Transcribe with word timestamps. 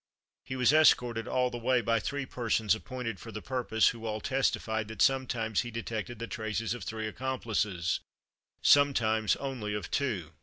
He 0.43 0.55
was 0.55 0.73
escorted 0.73 1.27
all 1.27 1.51
the 1.51 1.59
way 1.59 1.79
by 1.79 1.99
three 1.99 2.25
persons 2.25 2.73
appointed 2.73 3.19
for 3.19 3.31
the 3.31 3.39
purpose, 3.43 3.89
who 3.89 4.07
all 4.07 4.19
testified 4.19 4.87
that 4.87 4.99
sometimes 4.99 5.61
he 5.61 5.69
detected 5.69 6.17
the 6.17 6.25
traces 6.25 6.73
of 6.73 6.83
three 6.83 7.07
accomplices, 7.07 7.99
sometimes 8.63 9.35
only 9.35 9.75
of 9.75 9.91
two. 9.91 10.31